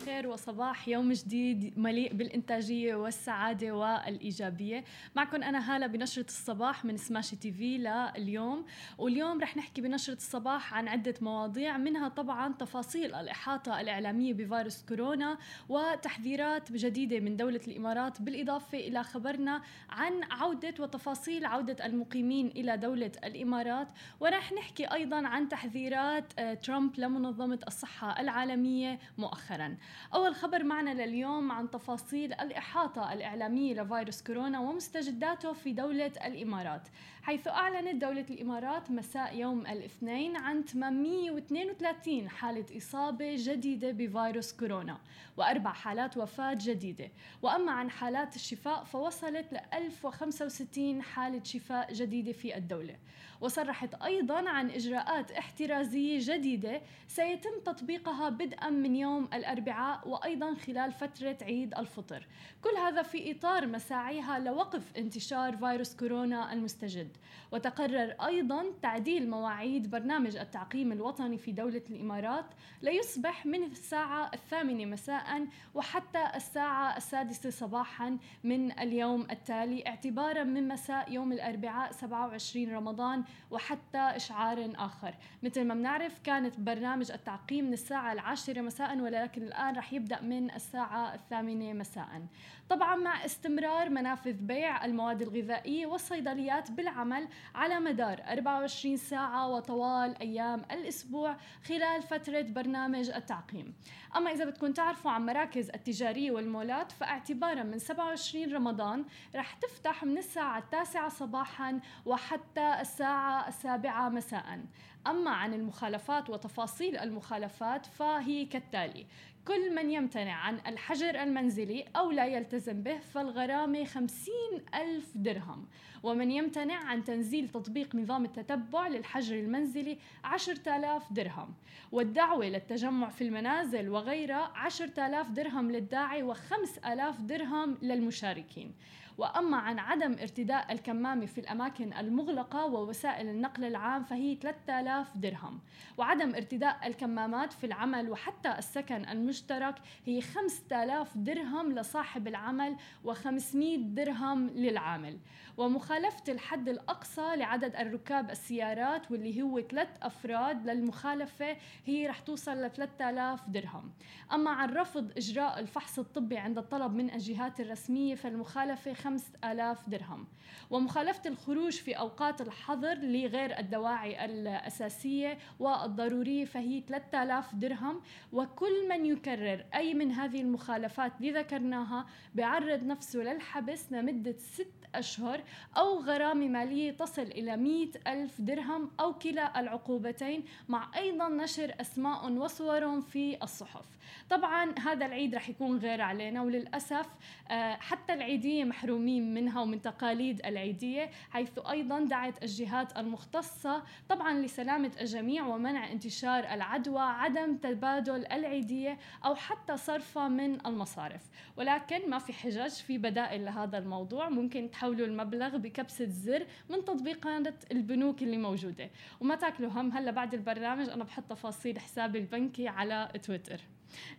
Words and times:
الخير 0.00 0.26
وصباح 0.26 0.88
يوم 0.88 1.12
جديد 1.12 1.78
مليء 1.78 2.14
بالإنتاجية 2.14 2.94
والسعادة 2.94 3.72
والإيجابية. 3.72 4.84
معكم 5.16 5.42
أنا 5.42 5.74
هالة 5.74 5.86
بنشرة 5.86 6.24
الصباح 6.26 6.84
من 6.84 6.96
سماشي 6.96 7.36
تي 7.36 7.52
في 7.52 7.78
لليوم. 7.78 8.64
واليوم 8.98 9.40
رح 9.40 9.56
نحكي 9.56 9.80
بنشرة 9.80 10.14
الصباح 10.14 10.74
عن 10.74 10.88
عدة 10.88 11.14
مواضيع 11.20 11.76
منها 11.76 12.08
طبعا 12.08 12.52
تفاصيل 12.52 13.14
الإحاطة 13.14 13.80
الإعلامية 13.80 14.34
بفيروس 14.34 14.82
كورونا 14.82 15.38
وتحذيرات 15.68 16.72
جديدة 16.72 17.20
من 17.20 17.36
دولة 17.36 17.60
الإمارات 17.68 18.22
بالإضافة 18.22 18.78
إلى 18.78 19.02
خبرنا 19.02 19.62
عن 19.90 20.20
عودة 20.30 20.74
وتفاصيل 20.80 21.44
عودة 21.46 21.86
المقيمين 21.86 22.46
إلى 22.46 22.76
دولة 22.76 23.12
الإمارات. 23.24 23.88
ورح 24.20 24.52
نحكي 24.52 24.84
أيضا 24.92 25.26
عن 25.26 25.48
تحذيرات 25.48 26.32
آه، 26.38 26.54
ترامب 26.54 26.98
لمنظمة 27.00 27.58
الصحة 27.66 28.20
العالمية 28.20 28.98
مؤخرا. 29.18 29.76
أول 30.14 30.34
خبر 30.34 30.64
معنا 30.64 31.04
لليوم 31.06 31.52
عن 31.52 31.70
تفاصيل 31.70 32.32
الإحاطة 32.32 33.12
الإعلامية 33.12 33.82
لفيروس 33.82 34.22
كورونا 34.22 34.60
ومستجداته 34.60 35.52
في 35.52 35.72
دولة 35.72 36.12
الإمارات 36.26 36.88
حيث 37.24 37.48
أعلنت 37.48 38.02
دولة 38.02 38.26
الإمارات 38.30 38.90
مساء 38.90 39.36
يوم 39.36 39.66
الاثنين 39.66 40.36
عن 40.36 40.62
832 40.62 42.28
حالة 42.28 42.64
إصابة 42.76 43.34
جديدة 43.38 43.90
بفيروس 43.90 44.52
كورونا 44.52 44.98
وأربع 45.36 45.72
حالات 45.72 46.16
وفاة 46.16 46.58
جديدة. 46.60 47.08
وأما 47.42 47.72
عن 47.72 47.90
حالات 47.90 48.36
الشفاء 48.36 48.84
فوصلت 48.84 49.52
ل 49.52 49.60
1065 49.74 51.02
حالة 51.02 51.44
شفاء 51.44 51.92
جديدة 51.92 52.32
في 52.32 52.56
الدولة. 52.56 52.96
وصرحت 53.40 53.94
أيضا 53.94 54.48
عن 54.48 54.70
إجراءات 54.70 55.32
احترازية 55.32 56.18
جديدة 56.20 56.80
سيتم 57.08 57.50
تطبيقها 57.64 58.28
بدءا 58.28 58.70
من 58.70 58.96
يوم 58.96 59.28
الأربعاء 59.34 59.73
وأيضا 60.06 60.54
خلال 60.54 60.92
فترة 60.92 61.36
عيد 61.42 61.74
الفطر. 61.74 62.26
كل 62.62 62.76
هذا 62.78 63.02
في 63.02 63.32
إطار 63.32 63.66
مساعيها 63.66 64.38
لوقف 64.38 64.96
انتشار 64.96 65.56
فيروس 65.56 65.96
كورونا 65.96 66.52
المستجد. 66.52 67.16
وتقرر 67.52 68.14
أيضا 68.26 68.64
تعديل 68.82 69.30
مواعيد 69.30 69.90
برنامج 69.90 70.36
التعقيم 70.36 70.92
الوطني 70.92 71.38
في 71.38 71.52
دولة 71.52 71.82
الإمارات 71.90 72.44
ليصبح 72.82 73.46
من 73.46 73.62
الساعة 73.62 74.30
الثامنة 74.34 74.84
مساء 74.84 75.46
وحتى 75.74 76.30
الساعة 76.34 76.96
السادسة 76.96 77.50
صباحا 77.50 78.18
من 78.44 78.78
اليوم 78.78 79.26
التالي 79.30 79.86
اعتبارا 79.86 80.44
من 80.44 80.68
مساء 80.68 81.12
يوم 81.12 81.32
الأربعاء 81.32 81.92
27 81.92 82.74
رمضان 82.74 83.24
وحتى 83.50 83.98
إشعار 83.98 84.72
آخر. 84.76 85.14
مثل 85.42 85.64
ما 85.64 85.74
بنعرف 85.74 86.18
كانت 86.18 86.60
برنامج 86.60 87.10
التعقيم 87.10 87.64
من 87.64 87.72
الساعة 87.72 88.12
العاشرة 88.12 88.60
مساء 88.60 89.00
ولكن 89.00 89.42
الآن 89.64 89.76
رح 89.76 89.92
يبدأ 89.92 90.20
من 90.20 90.50
الساعة 90.50 91.14
الثامنة 91.14 91.72
مساء. 91.72 92.26
طبعا 92.68 92.96
مع 92.96 93.24
استمرار 93.24 93.90
منافذ 93.90 94.32
بيع 94.32 94.84
المواد 94.84 95.22
الغذائية 95.22 95.86
والصيدليات 95.86 96.70
بالعمل 96.70 97.28
على 97.54 97.80
مدار 97.80 98.22
24 98.28 98.96
ساعة 98.96 99.48
وطوال 99.48 100.18
أيام 100.20 100.62
الأسبوع 100.70 101.36
خلال 101.64 102.02
فترة 102.02 102.42
برنامج 102.42 103.10
التعقيم. 103.10 103.74
أما 104.16 104.30
إذا 104.30 104.44
بدكم 104.44 104.72
تعرفوا 104.72 105.10
عن 105.10 105.26
مراكز 105.26 105.70
التجارية 105.70 106.30
والمولات 106.30 106.92
فاعتبارا 106.92 107.62
من 107.62 107.78
27 107.78 108.54
رمضان 108.54 109.04
رح 109.34 109.54
تفتح 109.54 110.04
من 110.04 110.18
الساعة 110.18 110.58
التاسعة 110.58 111.08
صباحا 111.08 111.80
وحتى 112.06 112.80
الساعة 112.80 113.48
السابعة 113.48 114.08
مساء. 114.08 114.60
أما 115.06 115.30
عن 115.30 115.54
المخالفات 115.54 116.30
وتفاصيل 116.30 116.96
المخالفات 116.96 117.86
فهي 117.86 118.44
كالتالي 118.44 119.06
كل 119.48 119.74
من 119.74 119.90
يمتنع 119.90 120.32
عن 120.32 120.60
الحجر 120.66 121.22
المنزلي 121.22 121.84
أو 121.96 122.10
لا 122.10 122.26
يلتزم 122.26 122.82
به 122.82 122.98
فالغرامة 122.98 123.84
خمسين 123.84 124.64
ألف 124.74 125.10
درهم. 125.14 125.66
ومن 126.02 126.30
يمتنع 126.30 126.74
عن 126.74 127.04
تنزيل 127.04 127.48
تطبيق 127.48 127.96
نظام 127.96 128.24
التتبع 128.24 128.88
للحجر 128.88 129.36
المنزلي 129.36 129.98
عشرة 130.24 130.76
آلاف 130.76 131.12
درهم. 131.12 131.54
والدعوة 131.92 132.46
للتجمع 132.46 133.08
في 133.08 133.24
المنازل 133.24 133.88
وغيرها 133.88 134.52
عشرة 134.54 135.06
آلاف 135.06 135.30
درهم 135.30 135.70
للداعي 135.70 136.22
وخمس 136.22 136.78
آلاف 136.78 137.20
درهم 137.20 137.78
للمشاركين. 137.82 138.74
وأما 139.18 139.56
عن 139.56 139.78
عدم 139.78 140.12
ارتداء 140.12 140.72
الكمامة 140.72 141.26
في 141.26 141.38
الأماكن 141.38 141.92
المغلقة 141.92 142.66
ووسائل 142.66 143.28
النقل 143.28 143.64
العام 143.64 144.02
فهي 144.02 144.34
3000 144.34 145.16
درهم. 145.16 145.60
وعدم 145.98 146.34
ارتداء 146.34 146.86
الكمامات 146.86 147.52
في 147.52 147.66
العمل 147.66 148.10
وحتى 148.10 148.58
السكن 148.58 149.08
المشترك 149.08 149.74
هي 150.06 150.20
5000 150.20 151.18
درهم 151.18 151.72
لصاحب 151.72 152.28
العمل 152.28 152.76
و500 153.04 153.78
درهم 153.78 154.46
للعامل. 154.46 155.18
ومخالفة 155.56 156.32
الحد 156.32 156.68
الأقصى 156.68 157.36
لعدد 157.36 157.76
الركاب 157.76 158.30
السيارات 158.30 159.10
واللي 159.10 159.42
هو 159.42 159.60
ثلاث 159.60 159.88
أفراد 160.02 160.70
للمخالفة 160.70 161.56
هي 161.84 162.06
رح 162.06 162.20
توصل 162.20 162.52
ل 162.52 162.70
3000 162.70 163.48
درهم. 163.48 163.92
أما 164.32 164.50
عن 164.50 164.70
رفض 164.70 165.12
إجراء 165.16 165.60
الفحص 165.60 165.98
الطبي 165.98 166.38
عند 166.38 166.58
الطلب 166.58 166.94
من 166.94 167.10
الجهات 167.10 167.60
الرسمية 167.60 168.14
فالمخالفة 168.14 168.92
5000 169.04 169.88
درهم. 169.88 170.26
ومخالفة 170.70 171.30
الخروج 171.30 171.72
في 171.72 171.92
أوقات 171.92 172.40
الحظر 172.40 172.94
لغير 172.94 173.58
الدواعي 173.58 174.24
الأساسية 174.24 175.38
والضرورية 175.60 176.44
فهي 176.44 176.80
3000 176.80 177.54
درهم. 177.54 178.00
وكل 178.32 178.88
من 178.88 179.06
يكرر 179.06 179.64
أي 179.74 179.94
من 179.94 180.12
هذه 180.12 180.40
المخالفات 180.40 181.12
اللي 181.20 181.30
ذكرناها 181.30 182.06
بيعرض 182.34 182.84
نفسه 182.84 183.18
للحبس 183.20 183.92
لمدة 183.92 184.36
ست 184.38 184.84
أشهر 184.94 185.40
أو 185.76 186.00
غرامة 186.00 186.48
مالية 186.48 186.90
تصل 186.90 187.22
إلى 187.22 187.56
100 187.56 187.88
ألف 188.06 188.40
درهم 188.40 188.90
أو 189.00 189.14
كلا 189.14 189.60
العقوبتين 189.60 190.44
مع 190.68 190.90
أيضا 190.96 191.28
نشر 191.28 191.74
أسماء 191.80 192.32
وصورهم 192.32 193.00
في 193.00 193.42
الصحف. 193.42 193.86
طبعا 194.30 194.74
هذا 194.78 195.06
العيد 195.06 195.34
رح 195.34 195.48
يكون 195.48 195.78
غير 195.78 196.00
علينا 196.00 196.42
وللأسف 196.42 197.06
آه، 197.50 197.74
حتى 197.74 198.12
العيدية 198.12 198.64
محرومين 198.94 199.34
منها 199.34 199.60
ومن 199.62 199.82
تقاليد 199.82 200.46
العيدية 200.46 201.10
حيث 201.30 201.50
أيضا 201.70 202.00
دعت 202.00 202.42
الجهات 202.42 202.98
المختصة 202.98 203.82
طبعا 204.08 204.38
لسلامة 204.38 204.90
الجميع 205.00 205.46
ومنع 205.46 205.92
انتشار 205.92 206.44
العدوى 206.44 207.00
عدم 207.00 207.56
تبادل 207.56 208.26
العيدية 208.26 208.98
أو 209.24 209.34
حتى 209.34 209.76
صرفها 209.76 210.28
من 210.28 210.66
المصارف. 210.66 211.22
ولكن 211.56 212.10
ما 212.10 212.18
في 212.18 212.32
حجج 212.32 212.70
في 212.70 212.98
بدائل 212.98 213.44
لهذا 213.44 213.78
الموضوع. 213.78 214.28
ممكن 214.28 214.70
تحولوا 214.70 215.06
المبلغ 215.06 215.56
بكبسة 215.56 216.06
زر 216.08 216.46
من 216.70 216.84
تطبيقات 216.84 217.72
البنوك 217.72 218.22
اللي 218.22 218.38
موجودة. 218.38 218.90
وما 219.20 219.34
تاكلوا 219.34 219.70
هم. 219.70 219.92
هلأ 219.92 220.10
بعد 220.10 220.34
البرنامج 220.34 220.88
أنا 220.88 221.04
بحط 221.04 221.24
تفاصيل 221.30 221.78
حسابي 221.78 222.18
البنكي 222.18 222.68
على 222.68 223.08
تويتر. 223.22 223.60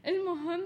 المهم 0.08 0.62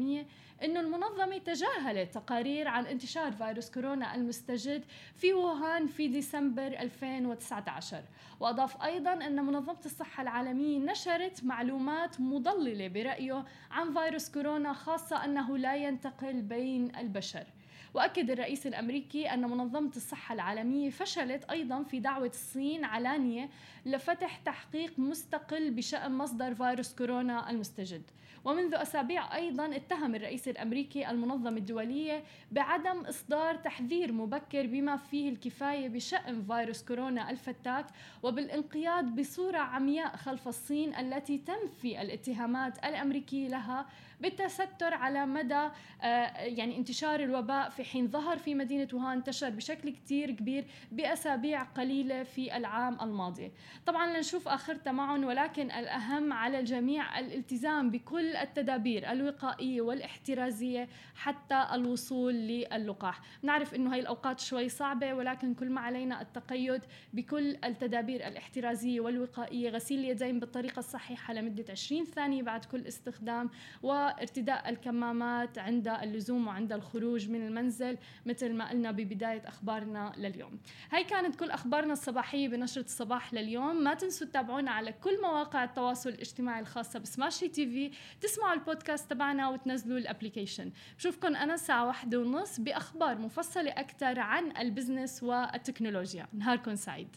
أن 0.62 0.76
المنظمة 0.76 1.38
تجاهلت 1.38 2.14
تقارير 2.14 2.68
عن 2.68 2.86
انتشار 2.86 3.32
فيروس 3.32 3.70
كورونا 3.70 4.14
المستجد 4.14 4.84
في 5.16 5.32
ووهان 5.32 5.86
في 5.86 6.08
ديسمبر 6.08 6.66
2019 6.66 8.02
وأضاف 8.40 8.82
أيضا 8.82 9.12
أن 9.12 9.44
منظمة 9.44 9.80
الصحة 9.86 10.22
العالمية 10.22 10.78
نشرت 10.78 11.44
معلومات 11.44 12.20
مضللة 12.20 12.88
برأيه 12.88 13.44
عن 13.70 13.92
فيروس 13.92 14.30
كورونا 14.30 14.72
خاصة 14.72 15.24
أنه 15.24 15.58
لا 15.58 15.74
ينتقل 15.76 16.42
بين 16.42 16.96
البشر. 16.96 17.46
وأكد 17.94 18.30
الرئيس 18.30 18.66
الأمريكي 18.66 19.26
أن 19.34 19.40
منظمة 19.40 19.90
الصحة 19.96 20.34
العالمية 20.34 20.90
فشلت 20.90 21.44
أيضا 21.44 21.82
في 21.82 22.00
دعوة 22.00 22.26
الصين 22.26 22.84
علانية 22.84 23.50
لفتح 23.86 24.36
تحقيق 24.36 24.98
مستقل 24.98 25.70
بشأن 25.70 26.12
مصدر 26.12 26.54
فيروس 26.54 26.94
كورونا 26.94 27.50
المستجد. 27.50 28.02
ومنذ 28.44 28.74
أسابيع 28.74 29.36
أيضا 29.36 29.76
اتهم 29.76 30.14
الرئيس 30.14 30.48
الأمريكي 30.48 31.10
المنظمة 31.10 31.56
الدولية 31.56 32.24
بعدم 32.52 33.00
إصدار 33.00 33.54
تحذير 33.54 34.12
مبكر 34.12 34.66
بما 34.66 34.96
فيه 34.96 35.28
الكفاية 35.28 35.88
بشأن 35.88 36.42
فيروس 36.42 36.82
كورونا 36.84 37.30
الفتاك 37.30 37.86
وبالانقياد 38.22 39.20
بصورة 39.20 39.58
عمياء 39.58 40.16
خلف 40.16 40.48
الصين 40.48 40.94
التي 40.94 41.38
تنفي 41.38 42.02
الاتهامات 42.02 42.78
الأمريكية 42.84 43.48
لها 43.48 43.86
بالتستر 44.22 44.94
على 44.94 45.26
مدى 45.26 45.68
آه، 46.02 46.36
يعني 46.38 46.76
انتشار 46.76 47.20
الوباء 47.20 47.68
في 47.68 47.84
حين 47.84 48.08
ظهر 48.08 48.38
في 48.38 48.54
مدينة 48.54 48.88
ووهان 48.92 49.16
انتشر 49.16 49.50
بشكل 49.50 49.90
كتير 49.90 50.30
كبير 50.30 50.64
بأسابيع 50.92 51.62
قليلة 51.62 52.22
في 52.22 52.56
العام 52.56 52.98
الماضي. 53.02 53.52
طبعا 53.86 54.16
لنشوف 54.16 54.48
آخرتها 54.48 54.92
معهم 54.92 55.24
ولكن 55.24 55.70
الأهم 55.70 56.32
على 56.32 56.58
الجميع 56.58 57.18
الالتزام 57.18 57.90
بكل 57.90 58.36
التدابير 58.36 59.12
الوقائية 59.12 59.80
والاحترازية 59.80 60.88
حتى 61.14 61.66
الوصول 61.72 62.34
للقاح. 62.34 63.20
نعرف 63.42 63.74
أنه 63.74 63.92
هاي 63.92 64.00
الأوقات 64.00 64.40
شوي 64.40 64.68
صعبة 64.68 65.14
ولكن 65.14 65.54
كل 65.54 65.70
ما 65.70 65.80
علينا 65.80 66.22
التقيد 66.22 66.82
بكل 67.12 67.56
التدابير 67.64 68.26
الاحترازية 68.26 69.00
والوقائية. 69.00 69.70
غسيل 69.70 69.98
اليدين 69.98 70.40
بالطريقة 70.40 70.78
الصحيحة 70.78 71.34
لمدة 71.34 71.64
20 71.70 72.04
ثانية 72.04 72.42
بعد 72.42 72.64
كل 72.64 72.86
استخدام 72.86 73.50
و 73.82 74.11
ارتداء 74.20 74.68
الكمامات 74.68 75.58
عند 75.58 75.88
اللزوم 75.88 76.46
وعند 76.46 76.72
الخروج 76.72 77.28
من 77.28 77.46
المنزل 77.46 77.98
مثل 78.26 78.52
ما 78.54 78.70
قلنا 78.70 78.90
ببداية 78.90 79.48
أخبارنا 79.48 80.12
لليوم. 80.16 80.58
هاي 80.90 81.04
كانت 81.04 81.36
كل 81.36 81.50
أخبارنا 81.50 81.92
الصباحية 81.92 82.48
بنشرة 82.48 82.84
الصباح 82.84 83.34
لليوم. 83.34 83.82
ما 83.82 83.94
تنسوا 83.94 84.26
تتابعونا 84.26 84.70
على 84.70 84.92
كل 84.92 85.22
مواقع 85.22 85.64
التواصل 85.64 86.10
الاجتماعي 86.10 86.60
الخاصة 86.60 86.98
بسماشي 86.98 87.48
تي 87.48 87.66
في. 87.66 87.90
تسمعوا 88.20 88.54
البودكاست 88.54 89.10
تبعنا 89.10 89.48
وتنزلوا 89.48 89.98
ال 89.98 90.04
application. 90.04 90.72
بشوفكم 90.98 91.36
أنا 91.36 91.54
الساعة 91.54 91.86
واحدة 91.86 92.20
ونص 92.20 92.60
بأخبار 92.60 93.18
مفصلة 93.18 93.70
أكثر 93.70 94.20
عن 94.20 94.56
ال 94.56 94.64
business 94.64 95.22
والتكنولوجيا. 95.22 96.26
نهاركم 96.32 96.74
سعيد. 96.74 97.16